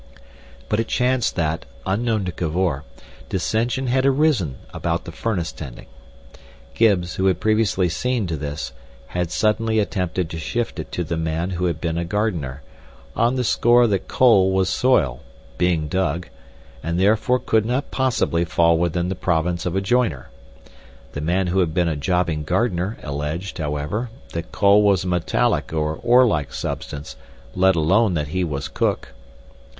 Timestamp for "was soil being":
14.51-15.87